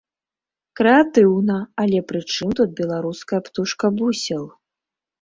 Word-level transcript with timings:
Крэатыўна, 0.79 1.59
але 1.85 1.99
пры 2.13 2.23
чым 2.33 2.49
тут 2.63 2.69
беларуская 2.83 3.41
птушка 3.49 3.97
бусел? 4.03 4.43